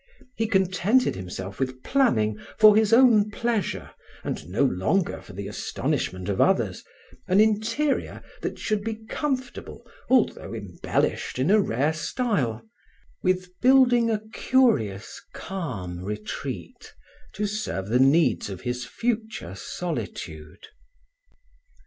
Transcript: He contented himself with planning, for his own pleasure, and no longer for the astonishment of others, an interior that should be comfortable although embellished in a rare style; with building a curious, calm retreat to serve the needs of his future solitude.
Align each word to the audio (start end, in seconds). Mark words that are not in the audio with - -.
He 0.35 0.47
contented 0.47 1.15
himself 1.15 1.59
with 1.59 1.83
planning, 1.83 2.39
for 2.57 2.75
his 2.75 2.91
own 2.91 3.29
pleasure, 3.29 3.91
and 4.23 4.49
no 4.49 4.63
longer 4.63 5.21
for 5.21 5.33
the 5.33 5.47
astonishment 5.47 6.27
of 6.27 6.41
others, 6.41 6.83
an 7.27 7.39
interior 7.39 8.23
that 8.41 8.57
should 8.57 8.83
be 8.83 8.95
comfortable 8.95 9.85
although 10.09 10.55
embellished 10.55 11.37
in 11.37 11.51
a 11.51 11.61
rare 11.61 11.93
style; 11.93 12.63
with 13.21 13.51
building 13.61 14.09
a 14.09 14.23
curious, 14.33 15.21
calm 15.33 16.03
retreat 16.03 16.95
to 17.33 17.45
serve 17.45 17.87
the 17.89 17.99
needs 17.99 18.49
of 18.49 18.61
his 18.61 18.85
future 18.85 19.53
solitude. 19.53 20.65